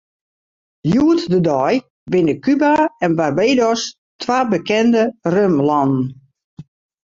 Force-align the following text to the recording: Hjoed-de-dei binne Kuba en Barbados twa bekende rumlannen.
Hjoed-de-dei 0.91 1.73
binne 2.15 2.35
Kuba 2.47 2.71
en 3.07 3.11
Barbados 3.21 3.81
twa 4.21 4.39
bekende 4.51 5.03
rumlannen. 5.33 6.03